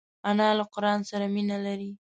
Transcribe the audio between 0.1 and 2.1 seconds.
انا له قران سره مینه لري